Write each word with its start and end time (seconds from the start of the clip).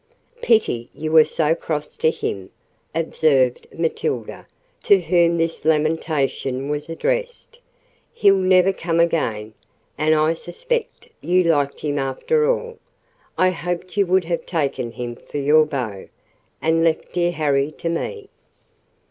"Pity 0.41 0.89
you 0.95 1.11
were 1.11 1.23
so 1.25 1.53
cross 1.53 1.95
to 1.97 2.09
him," 2.09 2.49
observed 2.95 3.67
Matilda, 3.71 4.47
to 4.81 4.99
whom 4.99 5.37
this 5.37 5.63
lamentation 5.63 6.69
was 6.69 6.89
addressed. 6.89 7.59
"He'll 8.11 8.33
never 8.35 8.73
come 8.73 8.99
again: 8.99 9.53
and 9.99 10.15
I 10.15 10.33
suspect 10.33 11.09
you 11.21 11.43
liked 11.43 11.81
him 11.81 11.99
after 11.99 12.49
all. 12.49 12.79
I 13.37 13.51
hoped 13.51 13.95
you 13.95 14.07
would 14.07 14.23
have 14.23 14.47
taken 14.47 14.93
him 14.93 15.15
for 15.17 15.37
your 15.37 15.67
beau, 15.67 16.07
and 16.63 16.83
left 16.83 17.13
dear 17.13 17.31
Harry 17.33 17.71
to 17.73 17.87
me." 17.87 18.29